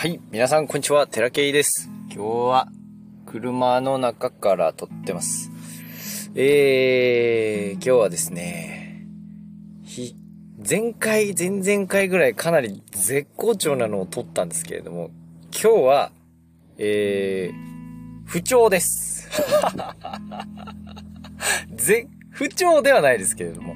[0.00, 1.90] はい、皆さんこんにちは、テラケイです。
[2.14, 2.68] 今日は
[3.26, 5.50] 車の中から撮ってます。
[6.36, 9.04] えー、今日はですね、
[9.82, 10.14] ひ、
[10.56, 15.10] 前回、前々回ぐらいかなり絶好調なのを撮ったんですけれども、
[15.50, 16.12] 今日は、
[16.76, 19.28] えー、不調です。
[21.74, 23.74] ぜ、不調ではないですけれども、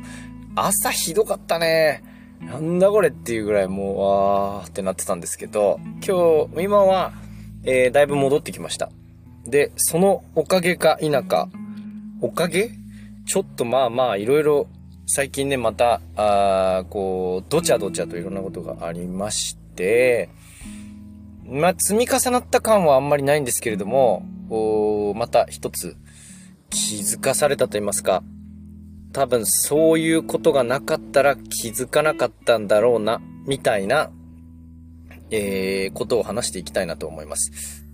[0.54, 2.11] 朝ひどかったね。
[2.46, 7.12] なんだこれっていうぐらいもう、わーってなってたんですけど、今日、今は、
[7.64, 8.90] えー、だいぶ戻ってきました。
[9.46, 11.48] で、そのおかげか否か、
[12.20, 12.70] おかげ？
[13.24, 14.66] ちょっとまあまあ、いろいろ、
[15.06, 20.28] 最近ね、また、あこう、どちゃどちゃといろんなことがありまして、
[21.44, 25.96] まあ、積み重なった感はあんまりないんですけれども、おまた一つ、
[26.70, 28.22] 気づかされたと言いますか、
[29.12, 34.10] 多分そういうことがなかったら気づかなかったんだろうな、みたいな、
[35.30, 37.86] えー、ことを話していきたいなと思います。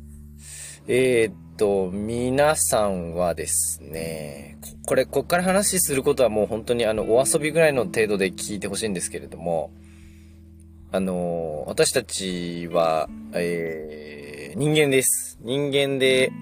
[0.87, 9.71] えー、っと、皆さんはですね、これ、こっから話することはもう本当にあの、お遊びぐらいの程度で聞いてほしいんですけれども、
[10.91, 15.39] あの私たちは、えー、人間です。
[15.43, 16.33] 人間で、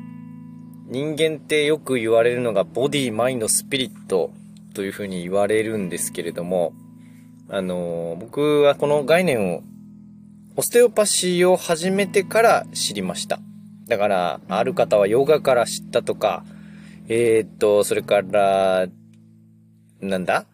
[0.89, 4.31] 人間ってよく言われるのがボディ、マインド、スピリット
[4.77, 6.75] というふうに言われるんですけれども、
[7.49, 9.63] あの、僕はこの概念を、
[10.57, 13.41] オステオパシーを始めてから知りました。
[13.89, 16.45] だから、ある方はヨガから知ったとか、
[17.09, 18.87] えー、っと、それから、
[20.01, 20.45] なんだ？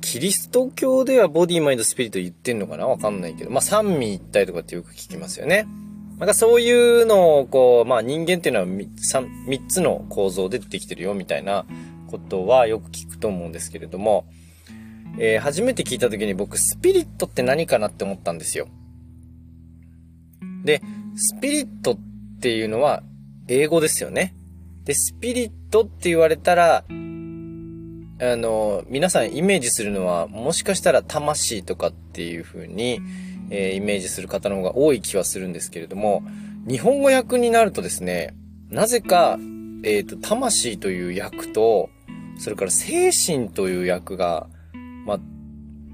[0.00, 2.86] キリスト教ではボディ、マインド、スピリット言ってんのかな？
[2.86, 5.66] わかんないけど、まあ、三味一体とかってよく聞きますよね。
[6.18, 6.70] なんかそうい
[7.02, 8.88] うのを、こう、まあ人間っていうのは三、
[9.66, 11.64] つの構造でできてるよみたいな
[12.14, 14.26] ことはよく聞くと思うんですけれども、
[15.18, 18.68] えー、初めて聞いた時に僕、スピリットって何かなって思ったんですよ。
[20.64, 20.80] で、
[21.16, 21.98] スピリットっ
[22.40, 23.02] ていうのは
[23.48, 24.34] 英語ですよね。
[24.84, 33.00] で、スピリットって言われたら、あの、皆さんイメージするのは、もしかしたら魂とかっていう風に、
[33.50, 36.22] えー、イメージする方の方が多い気はするんですけれども、
[36.68, 38.34] 日本語訳になるとですね、
[38.70, 39.38] なぜか、
[39.84, 41.90] えっ、ー、と、魂という訳と、
[42.38, 44.48] それから精神という役が、
[45.06, 45.20] まあ、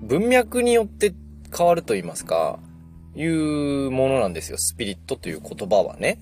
[0.03, 1.15] 文脈によって
[1.56, 2.59] 変わると言いますか、
[3.15, 4.59] いうものなんですよ。
[4.59, 6.21] スピリットという言葉はね。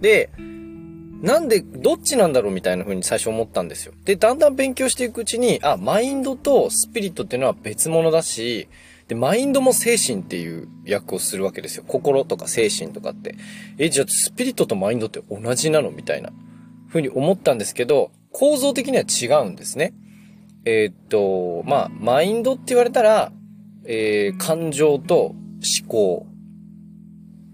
[0.00, 0.30] で、
[1.20, 3.92] なんで、どっちなんだろうみたいな風に最初思ったんですよ。
[4.04, 8.68] で、だんだん勉強していくうちに、あ、マインドとスピリットっていうのは別物だし、
[9.08, 11.84] で、マインドも精神っていう役をするわけですよ。
[11.88, 13.34] 心とか精神とかって。
[13.78, 16.30] え、じゃあスピリットとマインドって同じなのみたいな
[16.88, 19.94] 風に思ったんですけど、構造的には違うんですね。
[20.64, 23.32] えー、っと、まあ、マインドって言われたら、
[23.84, 25.36] えー、感情と思
[25.88, 26.26] 考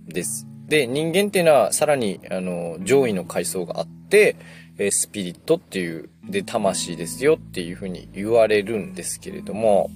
[0.06, 0.46] です。
[0.66, 4.36] で、人間っていうのはさらに、あの、上位の階層があって、
[4.78, 9.90] えー、スピリットっていう、で、魂ですよっていうふうに言われるんですけれども、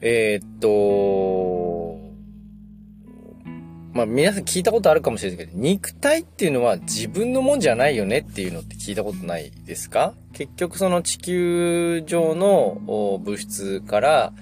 [0.00, 1.73] えー、っと、
[3.94, 10.14] まあ皆さん聞いたことあるかもしれないけど、肉体っていうのは自分のもんじゃないよねっていうのって聞いたことないですか？
[10.32, 14.32] 結局その地球上の物質から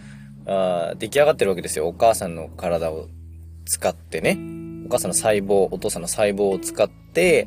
[0.47, 1.87] あ出来上がってるわけですよ。
[1.87, 3.09] お母さんの体を
[3.67, 4.39] 使ってね。
[4.87, 7.47] お母さんの細胞、お父さんの細胞を使って、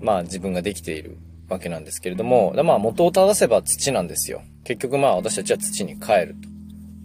[0.00, 1.18] まあ自分ができている
[1.50, 4.40] わけなんですけれども、まあ元を正せば土なんですよ。
[4.64, 6.36] 結局まあ私たちは土に帰る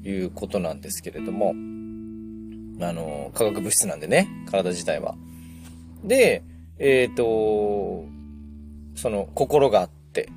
[0.03, 1.53] ということなんですけれども、
[2.89, 5.15] あの、化学物質なんでね、体自体は。
[6.03, 6.43] で、
[6.79, 8.05] えっ、ー、と、
[8.95, 10.29] その心があって、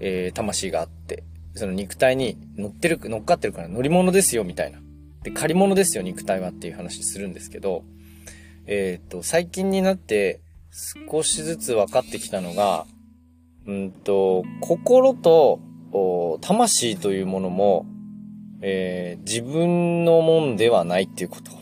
[0.00, 4.78] えー、魂があって、その肉体に乗ってる、乗っかってるから乗り物ですよ、みたいな。
[5.22, 7.84] で、借り物ですよ、肉体はっていう話するんですけど、
[8.66, 10.40] えっ、ー、と、最近になって
[11.08, 12.86] 少しずつ分かってきたのが、
[13.66, 15.60] うんと、心と、
[16.40, 17.86] 魂というものも、
[18.62, 21.59] えー、自分のもんではないっていうこと。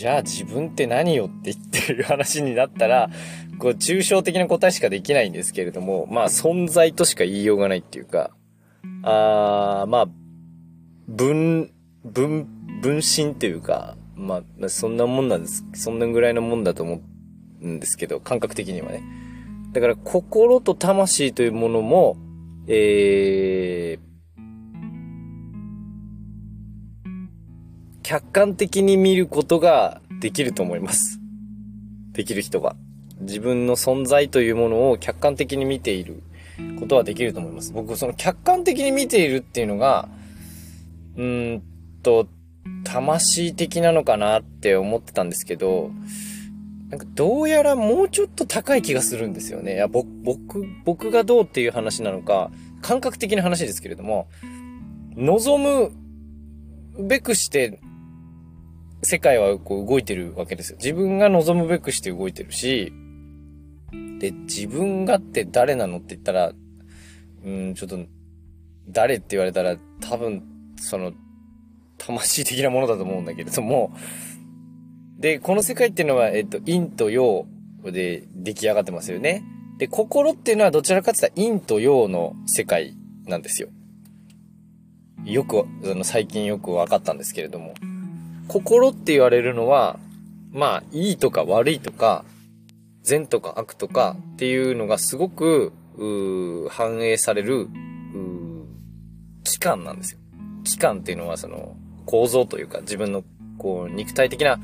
[0.00, 3.10] じゃあ自分って何よって言ってる話になったら、
[3.58, 8.30] こう、抽象的な答えしかできないんですけれども、まあ、存在としか言いようがないっていうか、
[9.02, 10.08] あー、まあ、
[11.06, 11.70] 分、
[12.02, 12.48] 分、
[12.80, 15.66] 分身っていうか、まあ、そんなもんなんです。
[15.74, 17.02] そんなぐらいのもんだと思
[17.60, 19.02] うんですけど、感覚的にはね。
[19.72, 22.16] だから、心と魂というものも、
[22.68, 24.09] えー、
[28.10, 31.20] 客観的に見ることができると思います。
[32.10, 32.74] できる人は。
[33.20, 36.20] 自分の存在というものを客観的に見ている、
[36.80, 37.72] ことはできると思います。
[37.72, 40.08] 僕、その客観的に見ているっていうのが、
[41.14, 41.62] うーん
[42.02, 42.26] と、
[42.82, 45.92] 魂的なのかなって思ってたんですけど、
[46.88, 49.74] なんかどうやらもうちょっと高い気がするんですよね。
[49.74, 52.50] いや、僕、僕、僕がどうっていう話なのか、
[52.82, 54.26] 感覚的な話ですけれども、
[55.14, 55.92] 望む
[56.98, 57.78] べくして
[59.02, 60.78] 世界はこう動いてるわけですよ。
[60.78, 62.92] 自分が望むべくして動いてるし、
[64.18, 66.52] で、自分がって誰なのって言ったら、
[67.44, 67.98] うん、ちょっと、
[68.88, 70.42] 誰って言われたら多分、
[70.76, 71.12] その、
[71.96, 73.92] 魂的なものだと思うんだけれども、
[75.18, 77.46] で、この世界っていうのは、えっと、陰と陽
[77.84, 79.42] で出来上がってますよね。
[79.78, 82.94] で、心っていうのはどちらかって言ったら陰と陽の世界
[83.26, 83.68] なんですよ。
[85.24, 87.74] よく、あの、最近よく分かったんですけれども。
[88.50, 90.00] 心って言われるのは、
[90.50, 92.24] まあ、いいとか悪いとか、
[93.02, 95.72] 善とか悪とかっていうのがすごく、
[96.68, 97.68] 反映される、
[99.44, 100.18] 器官なんですよ。
[100.64, 101.76] 器官っていうのはその
[102.06, 103.22] 構造というか自分の
[103.58, 104.58] こう肉体的な、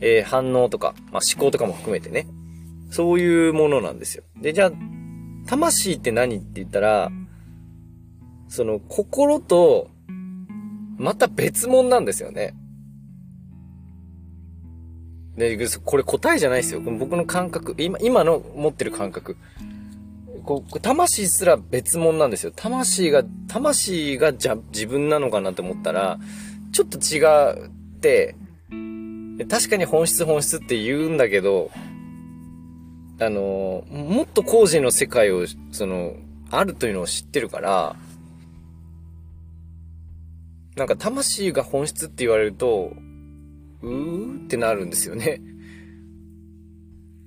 [0.00, 2.26] えー、反応とか、まあ、思考とかも含めてね。
[2.90, 4.22] そういうものなんですよ。
[4.40, 4.72] で、じゃあ、
[5.46, 7.10] 魂って何って言ったら、
[8.48, 9.90] その心と、
[10.96, 12.54] また別物なんですよね。
[15.36, 16.80] で、これ答えじゃないですよ。
[16.80, 19.36] 僕の感覚、今、今の持ってる感覚。
[20.44, 22.52] こう、魂すら別物なんですよ。
[22.54, 26.18] 魂が、魂がじゃ、自分なのかなって思ったら、
[26.72, 27.70] ちょっと違っ
[28.00, 28.34] て、
[29.48, 31.70] 確かに本質本質って言うんだけど、
[33.18, 36.14] あの、もっと工事の世界を、その、
[36.50, 37.96] あるというのを知ってるから、
[40.76, 42.92] なんか魂が本質って言われると、
[43.82, 45.40] うーってなるんですよね。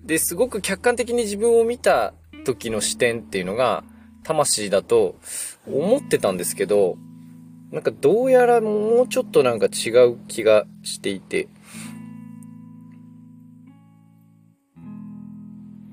[0.04, 2.13] で、すごく客観的に自分を見た
[2.46, 3.84] 時の視点っていうのが、
[4.24, 5.16] 魂だと
[5.68, 6.98] 思ってたんですけど、
[7.72, 11.48] なんかどうやらもうちょっとなんか違う気がしていて、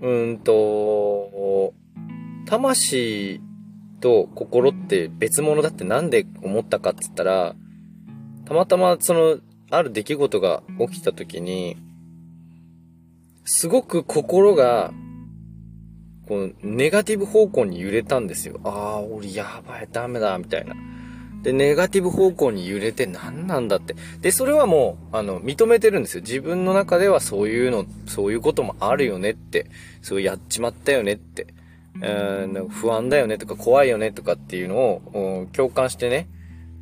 [0.01, 1.75] うーんと、
[2.47, 3.41] 魂
[4.01, 7.55] と心って別物だってなんで思ったかって言ったら、
[8.45, 9.39] たまたまその
[9.73, 11.79] ある出来事が起きた時に、
[13.45, 14.93] すごく心が、
[16.29, 18.61] こう、ネガティブ方向に揺れたんですよ。
[18.65, 20.77] ああ、俺やばい、ダメだ、みたいな。
[21.43, 23.97] で、ネガティブ方向に揺れて何なんだって。
[24.21, 26.21] で、それはもう、あの、認めてるんですよ。
[26.21, 29.67] 自分の中ではそういうの、そういうこともあるよねって。
[30.03, 31.47] そうやっちまったよねって。
[31.95, 36.29] うん、不安だよねとか怖いよねとかっていうのを、共感してね、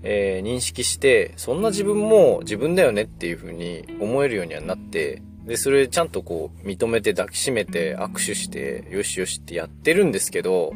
[0.02, 10.72] えー、認識して、そんな自分も自分だよねっていう風に思えるようにはなって、で、それちゃんとこう、認めて抱きしめて握手して、よしよしってやってるんですけど、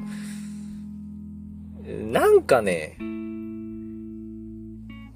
[1.86, 2.96] なんかね、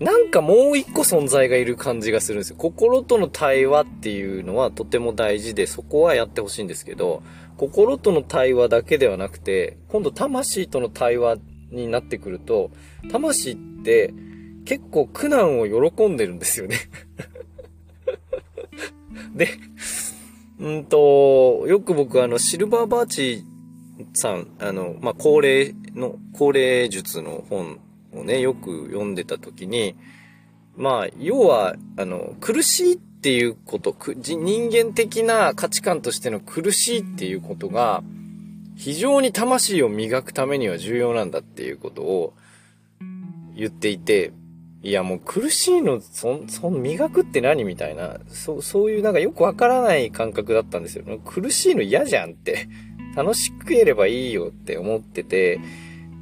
[0.00, 2.56] なんかもう一個存在がいる感じがするんですよ。
[2.56, 7.22] 心との対話っていうのはとても大事で、そこはやってほしいんですけど、
[7.56, 11.38] 心との対話だけではなくて、今度魂との対話
[11.70, 12.70] になってくると、
[13.11, 14.12] 魂って
[14.65, 16.76] 結構苦難を喜んでるんですよね。
[19.35, 19.49] で、
[20.59, 23.44] うんと、よく僕あの、シルバーバーチ
[24.15, 27.79] さん、あの、まあ、高齢の、高齢術の本
[28.13, 29.94] をね、よく読んでた時に、
[30.77, 38.03] まあ、要は、あの、苦しいっていうこと、人間的な価値観としての苦しいっていうことが、
[38.79, 42.32] 非常に魂を磨くためには重要なんだっていうことを
[43.56, 44.32] 言っていて、
[44.85, 51.05] いやもう苦しいの、そ、その磨くって何みたいな、そう、そういうなんかよくわからない感覚だったんですよ。
[51.25, 52.69] 苦しいの嫌じゃんって。
[53.17, 55.58] 楽しくやればいいよって思ってて、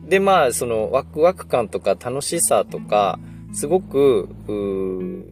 [0.08, 3.18] でまあそのワクワク感とか楽しさとか、
[3.52, 5.24] すごく、う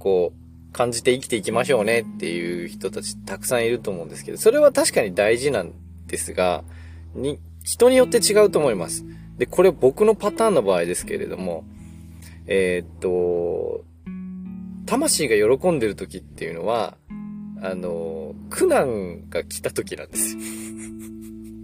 [0.00, 5.72] こう、感じて生きていきましょうねっていう人たちたくさんいると思うんですけど、それは確かに大事なん
[6.12, 6.62] ですが、
[7.14, 9.04] に、人によって違うと思います。
[9.38, 11.64] で、これ僕のパターンの場合ですけれども、
[12.46, 13.84] えー、っと、
[14.86, 16.98] 魂が喜んでる時っていうのは、
[17.62, 20.40] あの、苦難が来た時なんですよ。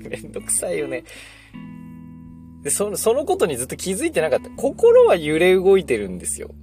[0.08, 1.04] めんどくさいよね。
[2.62, 4.48] で、その、そのことにずっと気づいてなかった。
[4.50, 6.54] 心は揺れ動いてるんですよ。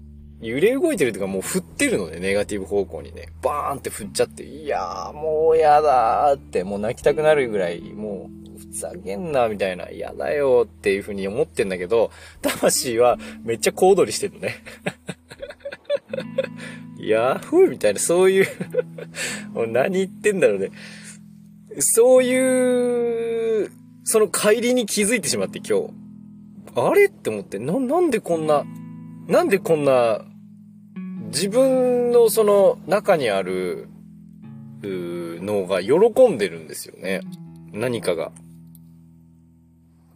[0.41, 3.29] 揺れ動いてるというかもう振ってるので、ネガティブ方向にね。
[3.41, 12.11] バーンって振っちゃって、いやーもうやだーって、もう泣きたくなるぐらい、もう、ふざけんな、みたいな、嫌だよっていう風に思ってんだけど、
[12.41, 14.55] 魂はめっちゃ小躍りしてるのね。
[16.99, 18.47] ヤフーみたいな、そういう
[19.53, 20.71] もう何言ってんだろうね。
[21.79, 23.71] そういう
[24.03, 25.93] その帰りに気づいてしまって今日。
[26.75, 27.05] あれ？
[27.05, 28.65] って思って、な、なんでこんな、
[29.27, 30.22] なんでこんな、
[31.27, 33.88] 自分のその中にある、
[34.84, 37.22] のが喜んでるんですよね。
[37.72, 38.32] 何かが。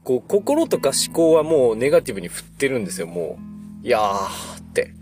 [0.04, 3.40] こう、心とか思考はもうネガティブに振ってるんですよ、も
[3.84, 3.88] う。
[3.88, 4.94] いやーって。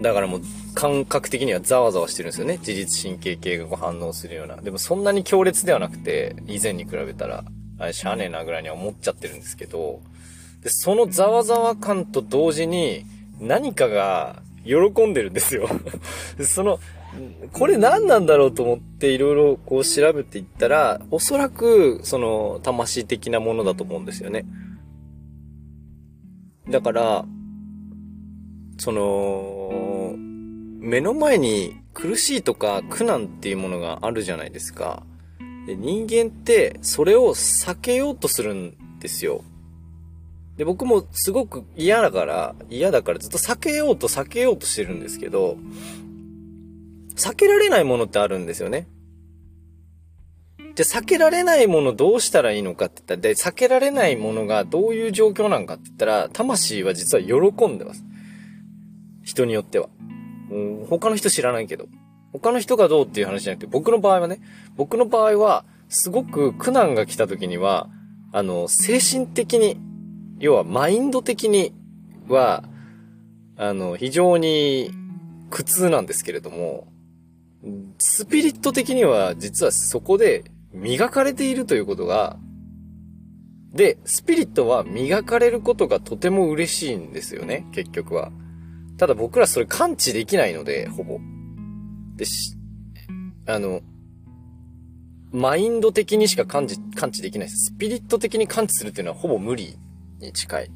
[0.00, 0.42] だからもう、
[0.74, 2.58] 感覚的にはざわざわしてるんですよね。
[2.58, 4.56] 自律神経系がこう反応するような。
[4.56, 7.44] でもそんなに強烈ではなくて、以前に比べたら、
[7.78, 10.00] あれしゃあねえなぐらいには思っちゃってるんですけど、
[10.62, 13.04] で、そのざわざわ感と同時に、
[13.40, 15.68] 何かが喜んでるんですよ
[16.40, 16.78] その、
[17.52, 24.44] これ何なんだろうと思っていろいろこう調べていったら、おそらくその魂的なものだと思うんですよね。
[26.70, 27.24] だから、
[28.78, 30.14] その、
[30.78, 35.04] 目の前に苦しいとか苦難っていうものがあるじゃないですか。
[35.66, 39.44] で人間ってそれを避けようとするんですよ。
[40.56, 45.56] で、僕もすごく嫌だから、嫌だからずっと避けようと避けようとしてるんですけど、
[47.16, 48.86] 避けられないものってあるんですよね。
[50.74, 58.04] で、避けられないものどうしたらいいのかって言ったら、で、避けられないものがどういう状況なんかって言ったら、魂は実は喜んでます。
[59.22, 59.88] 人によっては。
[60.50, 61.86] うん、他の人知らないけど。
[62.32, 64.40] 他の人がどうっていう話じゃなくて、僕の場合はね、
[64.76, 67.90] 僕の場合は、すごく苦難が来た時には、
[68.32, 69.76] あの、精神的に、
[70.42, 71.72] 要はマインド的に
[72.26, 72.64] は、
[73.56, 74.90] あの、非常に
[75.50, 76.88] 苦痛なんですけれども、
[77.98, 82.38] スピリット的には実はそこで磨かれているということが、
[83.72, 88.32] で、スピリットは磨かれることがとても嬉しいんですよね、結局は。
[88.98, 91.20] ただ僕らそれ感知できないので、ほぼ。
[92.16, 92.56] でし、
[93.46, 93.80] あの、
[95.30, 97.72] マインド的にしか感知、感知できないです。
[97.72, 99.78] スピリット的に感知するっていうのはほぼ無理
[100.22, 100.70] に近い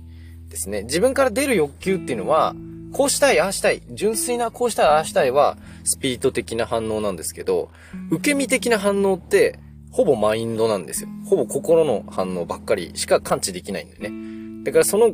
[0.48, 0.82] ですね。
[0.82, 2.54] 自分から出る欲求っていうのは、
[2.92, 7.70] こうしたい、ああしたい、純粋なこうしたい、ああしたいは、スピリット的な反応なんですけど、
[8.10, 9.58] 受け身的な反応って、
[9.90, 11.08] ほぼマインドなんですよ。
[11.24, 14.62] ほぼ心の反応ばっかりしか感知できないんだよね。
[14.64, 15.12] だからその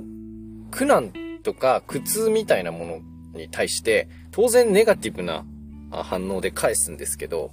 [0.73, 1.13] 苦難
[1.45, 3.01] とか苦痛みたいなも
[3.33, 5.45] のに対して、当然ネガティブな
[5.91, 7.53] 反応で返すんですけど、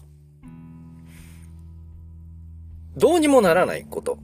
[2.98, 4.18] どうにもならないこと。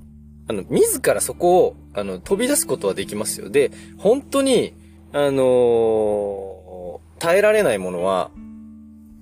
[0.47, 3.49] あの、自らそこを、あの、飛び出すことはできますよ。
[3.49, 4.73] で、本当に、
[5.13, 8.31] あのー、耐えられないものは、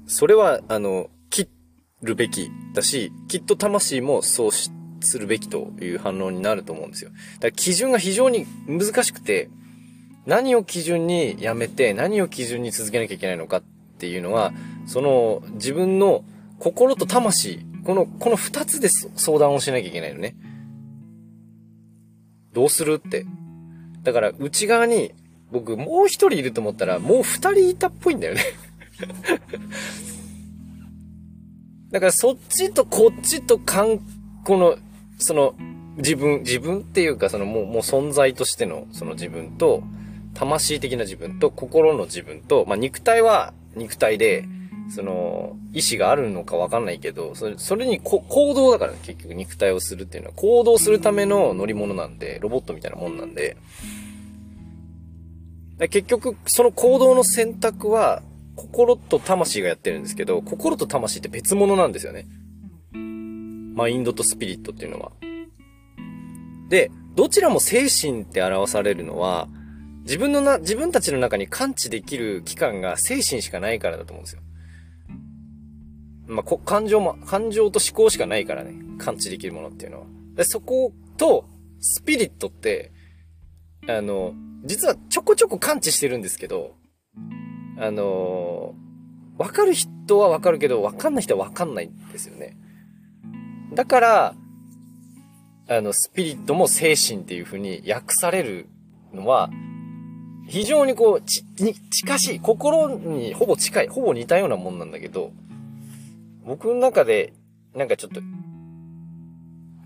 [0.08, 1.50] それは、あの、切
[2.02, 4.72] るべきだし、きっと魂もそうす
[5.20, 7.12] るべきという反応になると思うんですよ。
[7.36, 9.50] だから基準が非常に難しくて、
[10.26, 13.64] 何を基準にやめて、何を基準に続けなきゃいけないのかっ
[14.00, 14.52] ていうのは、
[14.88, 16.24] その自分の
[16.60, 20.36] 心と魂、この、この二つで相談をしなきゃいけないのね。
[22.54, 23.26] どうするって。
[24.04, 25.14] だから内側に
[25.52, 28.44] 僕もう一人いると思ったらもう二人いたっぽいんだよね
[31.92, 34.00] だからそっちとこっちとかん、
[34.44, 34.78] この、
[35.20, 35.54] その、
[35.98, 39.84] 自分、自分っていうかそのもう、もう存在としてのその自分と、
[40.34, 44.46] 魂的な自分と心の自分と、まあ、肉体は肉体で、
[44.94, 53.58] その、意志があるのかわかんないけど、それ、それにこ行動だから、ね結局肉体をするっていうのは、行動するための乗り物なんで、ロボットみたいなもんなんで、
[55.80, 58.22] 結局、その行動の選択は、
[58.56, 62.28] 心と魂がやってるんですけど、心と魂って別物なんですよね。
[62.94, 65.12] マインドとスピリットっていうのは。
[66.70, 69.48] で、どちらも精神って表されるのは、
[70.04, 74.42] 自分のな、自分たちの中に感知できる期間が精神しかないからだと思うんですよ。
[76.28, 78.74] まあ、感情も、感情と思考しかないからね。
[78.98, 80.06] 感知できるものっていうのは。
[80.36, 81.46] でそこと、
[81.80, 82.92] スピリットって、
[83.88, 86.76] あの、実はちょこちょこ感知してるんですけど、
[87.78, 88.76] あの
[89.38, 92.56] わかる人はわかるけど、わかんない人はわかんないんですよね。
[93.74, 94.36] だから、
[95.68, 98.68] あの、スピリットも精神っていう風に訳される
[99.14, 99.50] のは、
[100.48, 105.32] 非常にこう、ち、に、近しい、心にほぼ近い、ほぼ似たようなもんなんだけど、
[106.46, 107.34] 僕の中で、
[107.76, 108.22] なんかちょっと、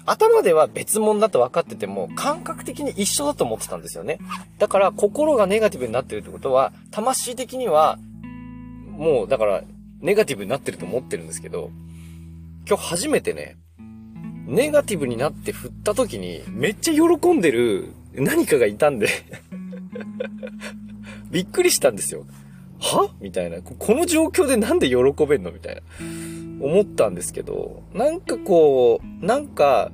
[0.06, 4.20] 頭では別物だと分かってても、感覚的に一緒だと思ってたんですよね。
[4.58, 8.00] だから、心がネガティブになってるってことは、魂的には、
[8.90, 9.64] もう、だから、
[10.00, 11.72] ネガティブになってると思ってるんですけど、
[12.68, 13.58] 今日初めてね、
[14.46, 19.10] ネガティブになって振った時に、めっちゃ喜んでる何かがいたんで
[21.32, 22.26] びっくりしたんですよ。
[22.80, 23.10] は？
[23.20, 23.58] みたいな。
[23.62, 24.96] この状況でなんで喜
[25.26, 25.52] べんの？
[25.52, 25.82] みたいな。
[26.60, 29.92] 思ったんですけど、なんかこう、なんか、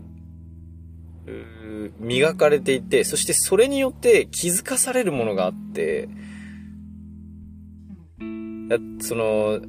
[1.99, 6.09] 磨かれていて、そしてそれによって気づかされるものがあって、
[9.01, 9.61] その、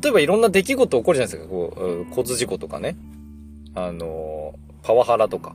[0.00, 2.96] 例えばいろんな出来事起こるじゃないですか、こう、交通事故とかね。
[3.74, 5.54] あの、パワハラとか。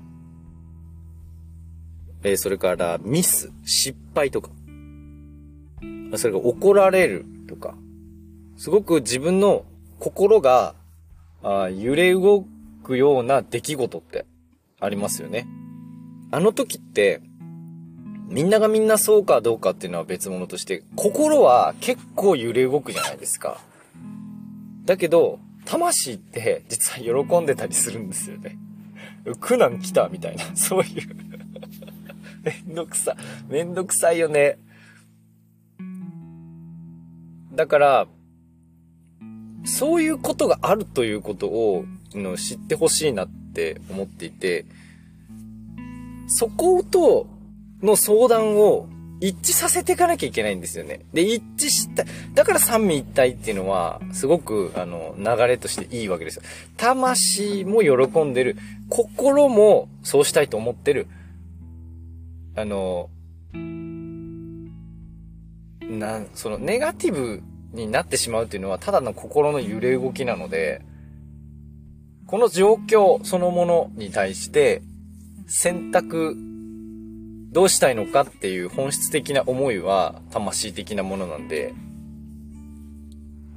[2.24, 4.50] え、それからミス、失敗とか。
[6.16, 7.76] それが怒られるとか。
[8.58, 9.66] すごく自分の
[10.00, 10.76] 心が、
[11.44, 12.46] あ揺れ動
[12.84, 14.26] くような出来事って
[14.80, 15.48] ありますよね。
[16.32, 17.22] あの時って、
[18.28, 23.60] みんながみんなそうかどうかっていうのは別物として、心は結構揺れ動くじゃないですか。
[24.86, 28.58] だけど、魂って実は喜んでたりするんですよね。
[29.40, 31.16] 苦難来たみたいな、 そういう
[32.44, 33.16] めんどくさ、
[33.50, 34.60] めんどくさいよね。
[37.54, 38.08] だから、
[39.66, 44.66] そういうことがあるということをの知ってほしいなって思っていて、
[46.28, 47.28] そこと
[47.82, 48.88] の相談を
[49.22, 51.02] 一致させていかなきゃいけないんですよね。
[51.14, 52.04] で、一致した、
[52.34, 56.44] だから三位一体っていうのは、すごく、あの、流れとしていいわけですよ。
[56.78, 58.58] 魂も喜んでる。
[58.90, 61.08] 心もそうしたいと思ってる。
[62.56, 63.10] あの、
[65.82, 67.42] な、その、ネガティブ
[67.76, 70.82] になってしまうっていうのは、ただの心の揺れ動きなので、
[72.28, 74.82] この状況そのものに対して、
[75.48, 76.36] 選択
[77.52, 81.74] どうしたいのかっていう本質的な思いは魂的なものなんで、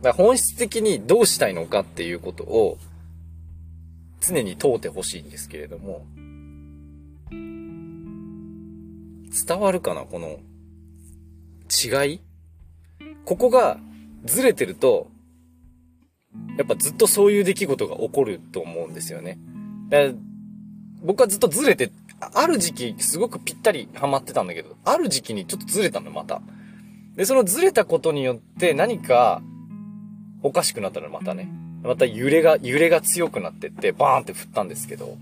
[0.03, 2.79] だから本質的にどうしたいのかっていうことを
[4.21, 6.05] 常に問うてほしいんですけれども、
[7.31, 7.41] 伝
[9.59, 10.39] わるかなこの
[11.71, 12.21] 違い？
[13.25, 13.79] ここが
[14.25, 15.11] ずれてると、
[16.57, 19.39] やっぱずっとそういう出来事が起こると思うんですよね。
[21.02, 26.43] 僕はずっとずれてある時期、すごくぴったりハマってたんだけど、ある時期にちょっとずれたの、また。
[27.17, 29.43] で、そのずれたことによって何か
[30.43, 31.49] おかしくなったの、またね。
[31.83, 35.17] また揺れが、揺れが強くなってって、バーンって振ったんですけど。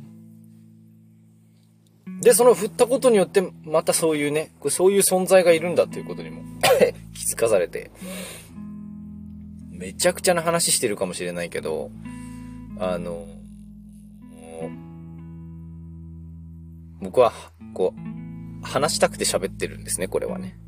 [2.23, 6.43] で、その振ったことによって、またそういうね、そういう存在がいるんだっていうことにも
[7.15, 7.91] 気づかされて。
[9.79, 11.91] めちゃくちゃな話してるかもしれないけど、
[12.79, 13.27] あの、
[17.01, 17.33] 僕は、
[17.75, 20.59] こう、話したくて喋ってるんですね、これはね。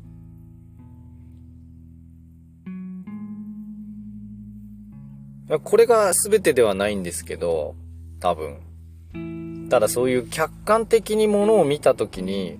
[5.63, 7.75] これが全てではないんですけど、
[8.19, 8.59] 多分。
[9.69, 12.59] ただそういう客観的にものを見たときに、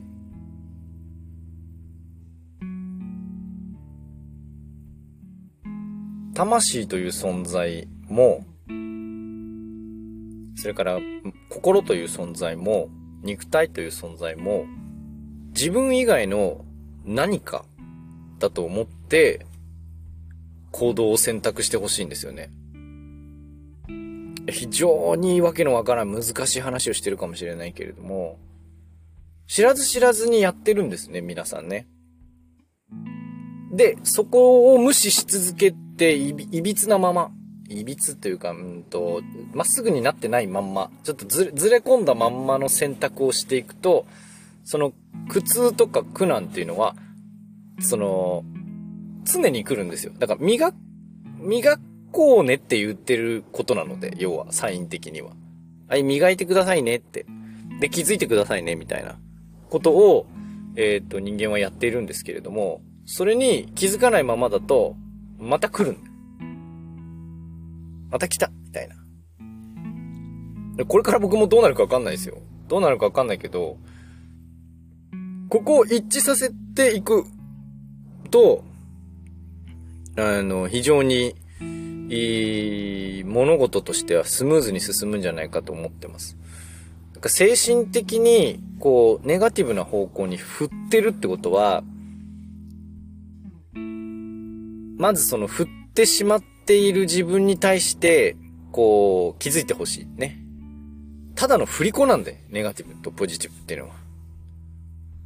[6.39, 8.45] 魂という存在も、
[10.55, 10.97] それから
[11.49, 12.87] 心という存在も、
[13.23, 14.63] 肉体という存在も、
[15.49, 16.63] 自分以外の
[17.03, 17.65] 何か
[18.37, 19.45] だと思って、
[20.71, 22.49] 行動を選択してほしいんですよね。
[24.49, 28.39] 非常にわけのわからん難しい話をしてるかもしれないけれども、
[29.45, 31.89] 知らず知らずにやってるんですね、皆さんね。
[33.73, 37.29] で、そこを無視し続けていび、いびつなまま、
[37.67, 39.21] いびつというか、うんと、
[39.53, 44.07] まっすぐになってないまんま、ちょっとずれ、ずれ込んだまんまの選択をしていくと、
[44.63, 44.93] その
[45.27, 46.95] 苦痛とか苦難っていうのは、
[47.81, 48.43] その、
[49.25, 50.13] 常に来るんですよ。
[50.17, 50.73] だから磨、
[51.37, 51.77] 磨
[52.11, 55.31] こうねって言ってることなので、要は、サイン的には。
[55.87, 57.25] はい、磨いてくださいねって。
[57.81, 59.17] で、気づいてくださいね、みたいな
[59.69, 60.27] ことを、
[60.75, 64.95] えっ、と、人間はやっているんですけれども、それに気づかないままだと、
[65.39, 66.09] また来るんだ
[68.11, 68.51] また来た？
[68.65, 68.95] みたいな。
[70.85, 72.37] これから僕もどうなるかわかんないですよ。
[72.67, 73.77] どうなるかわかんないけど、
[75.49, 77.25] ここを一致させていく
[78.31, 78.63] と、
[80.17, 81.35] あの、非常に、
[82.09, 86.37] いい物事としてはスムーズに進むんじゃないかと思ってます。
[87.27, 91.83] 精神的に、こう、ネガティブな方向に振ってるってことは、
[94.99, 98.35] まずその振ってしまっている自分に対して、
[98.73, 100.07] こう、気づいてほしい。
[100.19, 100.37] ね。
[101.35, 103.95] ただの振り子なんで、ネガティブとポジティブっていうのは。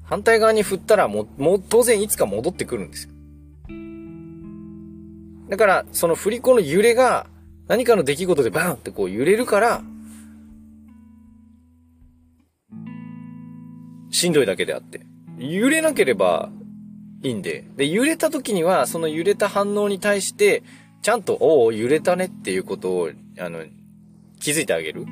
[0.03, 3.13] 反対側に振ったらも、も当然いつか戻ってくるんですよ。
[5.49, 7.25] だから、その振り子の揺れが、
[7.67, 9.81] 何かの出来事でバーンってこう揺れるから、
[14.11, 15.01] しんどいだけであって。
[15.39, 16.51] 揺れなければ
[17.23, 17.63] いいんで。
[17.77, 20.61] で、揺れた時には、その揺れた反応に対して、
[21.01, 23.09] ちゃんと、おお、揺れたねっていうことを、
[23.39, 23.63] あの、
[24.39, 25.05] 気づいてあげる。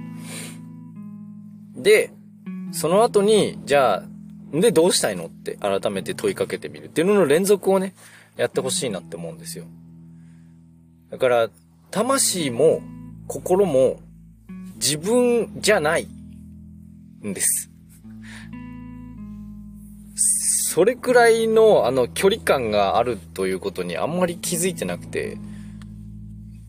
[1.75, 2.11] で、
[2.73, 4.03] その後に、じゃあ、
[4.59, 7.93] で、どうしたいのって改めて問いかけてみるっていうのの連続をね、
[8.35, 9.65] やってほしいなって思うんですよ。
[11.09, 11.49] だから、
[11.89, 12.81] 魂も
[13.27, 13.99] 心も
[14.75, 16.07] 自分じゃない
[17.25, 17.70] んです。
[20.73, 25.37] それくらいのあの距離感があるということにあんまり気づいてなくて、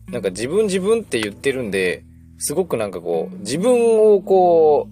[0.09, 2.03] なんか自分自分って言ってるんで、
[2.37, 4.89] すごくなんかこう、自分をこ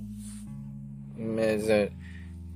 [1.19, 1.21] う、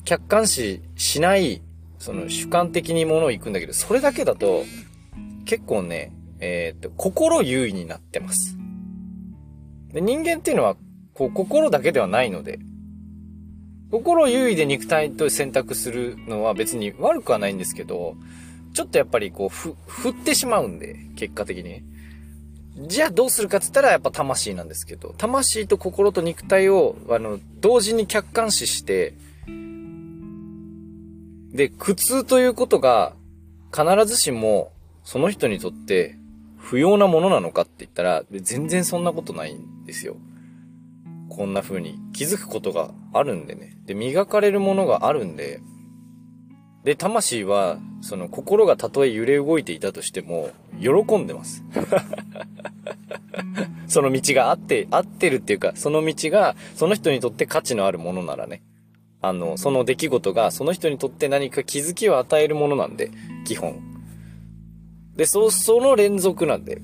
[0.05, 1.61] 客観視しない、
[1.99, 4.63] その主観的にものを行くんだけど、それだけだと、
[5.43, 8.55] 結構ね、えっ、と、心優位になってます。
[9.91, 10.77] で人間っていうのは、
[11.15, 12.59] こう、心だけではないので、
[13.95, 18.17] 心優位で肉体と選択するのは別に悪くはないんですけど、
[18.73, 21.81] ちょっとやっぱりこう、ふ、振ってしまうんで、結果的に。
[22.89, 29.13] じゃあどうするかって言ったらやっぱ魂なんですけど、魂と心と肉体を、あの、同時に客観視して、
[31.53, 33.13] で、苦痛ということが
[33.73, 34.73] 必ずしも
[35.05, 36.17] その人にとって
[36.57, 40.17] 不要なものなのかって言ったら、全然そんなことないんですよ。
[41.35, 43.77] こんな風に気づくことがあるんでね。
[43.85, 45.59] で、磨かれるものがあるんで、
[46.85, 51.63] で、魂は、その心がたとえ揺れ動いていたとしても、喜んでます。
[53.87, 58.61] その道があって、合ってるっていうか、その道が、その人にとって価値のあるものならね。
[59.21, 63.09] あの、その出来事が、その人にとって何か気づきを与えるものなんで、
[63.45, 63.81] 基本。
[65.15, 66.81] で、そ、その連続なんで。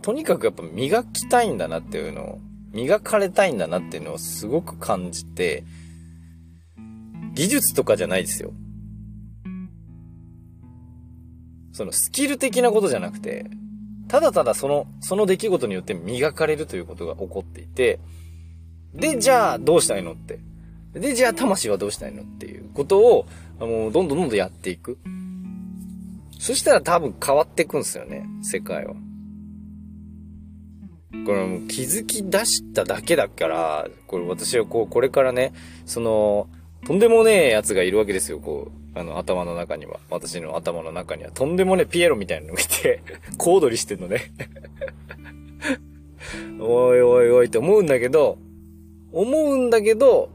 [0.00, 2.38] とにかくやっぱ磨きたいんだなっていうのを、
[2.74, 5.64] 磨かれたいんだなっていうのをすごく感じて、
[7.34, 8.52] 技術とかじゃないですよ。
[11.72, 13.46] そのスキル的なことじゃなくて、
[14.08, 18.00] ただただその、その出来事によって磨かれるということが起こっていて、
[18.92, 20.38] で、じゃあどうしたいのって。
[20.92, 23.26] で、じゃあ魂はどうしたいのっていうことを、
[23.58, 24.98] もうどんどんどんどんやっていく。
[26.38, 28.94] そしたら多分変わっていくんですよね、世界は。
[31.26, 35.52] これも気づき出しただけだから、これ私はこう、これからね、
[35.86, 36.48] その、
[36.86, 38.98] とんでもねえやつがいるわけですよ、こう。
[38.98, 40.00] あの、頭の中には。
[40.10, 41.30] 私の頭の中には。
[41.30, 43.02] とんでもねえピエロみたいなのがいて、
[43.38, 44.32] 小躍りしてんのね
[46.60, 48.38] おいおいおいって思うんだけど、
[49.12, 50.30] 思うんだけど、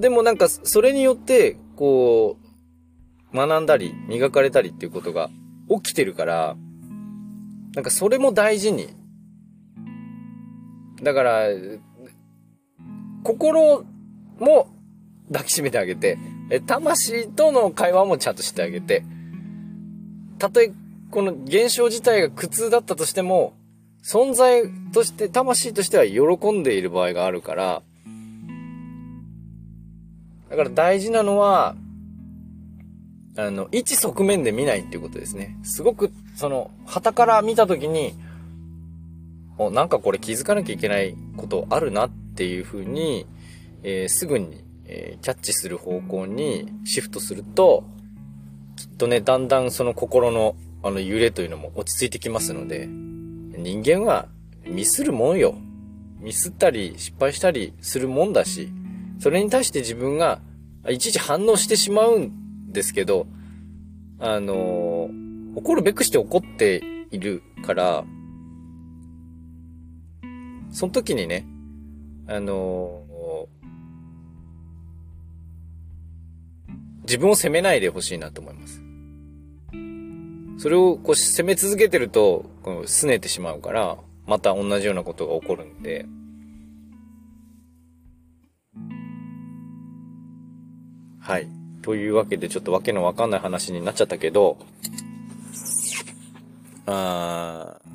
[0.00, 2.38] でもなんか、それによって、こ
[3.32, 5.28] う、学んだり、磨かれたりっていうことが
[5.68, 6.56] 起きてるから、
[7.74, 8.97] なんかそれも大事に。
[11.02, 11.46] だから、
[13.22, 13.84] 心
[14.38, 14.68] も
[15.30, 16.18] 抱きしめてあげて、
[16.66, 19.04] 魂との会話もちゃんとしてあげて、
[20.38, 20.72] たとえ
[21.10, 23.54] この現象自体が苦痛だったとしても、
[24.04, 27.82] 存在として、魂としては喜んでいる場合があるから、
[30.50, 31.76] だから大事なのは、
[33.36, 35.56] あの、一側面で見ないっていうことですね。
[35.62, 38.14] すごく、その、旗から見たときに、
[39.58, 43.26] お、なんかこれ気づかなきゃいけないことあるなっていうふうに、
[43.82, 47.84] えー、すぐにえー、キャッチする方向にシフトすると、
[48.76, 54.28] きっとね、だんだんその心のあの揺れというのも落ち着いてきますので、人間は
[54.64, 55.54] ミスるもんよ。
[56.20, 58.70] ミスったり失敗したりするもんだし、
[59.20, 60.40] それに対して自分が
[60.88, 63.26] いちいち反応してしまうんですけど、
[64.20, 68.04] あのー、怒るべくして怒っているから、
[70.78, 71.44] その時にね、
[72.28, 73.02] あの
[77.02, 78.80] 自分を責めないでほしいなと思います。
[80.62, 86.06] それをこう責め続けてると、この拗ねてしまうから、また同じようなことが起こるんで、
[91.18, 91.48] はい。
[91.82, 94.58] というわけで、ちょっとわけのわかんない話になっちゃったけど、
[96.86, 97.87] あー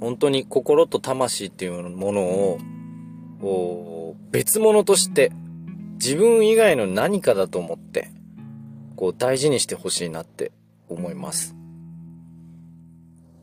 [0.00, 2.22] 本当に心と魂っていうもの
[3.42, 5.32] を、別物として、
[5.94, 8.10] 自分以外の何かだと思って、
[8.96, 10.52] こう大事にしてほしいなって
[10.88, 11.54] 思います。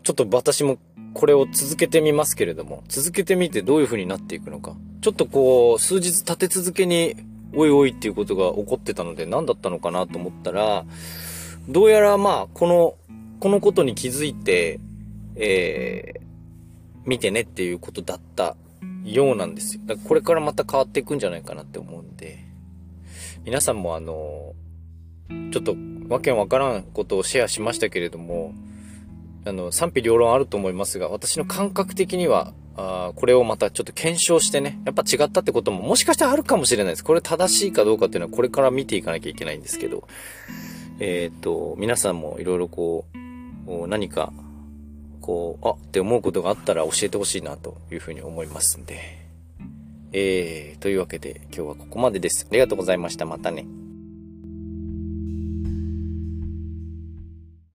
[0.03, 0.77] ちょっと私も
[1.13, 4.75] これを続けてみますけれども、続けてみてどういう風になっていくのか。
[5.01, 7.15] ちょっとこう、数日立て続けに、
[7.55, 10.85] おいおいっていうことが起こってたので何だったのかなと思ったら、
[11.69, 12.95] どうやらまあ、この、
[13.39, 14.79] このことに気づいて、
[15.35, 16.22] えー、
[17.05, 18.55] 見てねっていうことだった
[19.03, 19.81] ようなんですよ。
[19.85, 22.39] だからこれからまた変わっていくんじゃないかなって思うんで、
[23.45, 24.53] 皆さんもあの、
[25.51, 25.75] ちょっと
[26.09, 28.53] わけわからんことをシェアしましたけれども、
[29.45, 37.03] あの、賛否両論あると思いますが、私の感覚的には、あこれをまたちょっと検証してね、やっぱ違ったってことももしかしたらあるかもしれないです。
[37.03, 40.07] これ正しいかどうかっていうのはこれから見ていかなきゃいけないんですけど、
[40.99, 43.05] えっ、ー、と、皆さんもいろいろこ
[43.67, 44.33] う、何か、
[45.23, 49.23] こう、あって思うことがあったら教えてほしいなというふうに思いますんで。
[50.11, 52.45] えー、というわけで今日はここまでです。
[52.47, 53.25] ありがとうございました。
[53.25, 53.65] またね。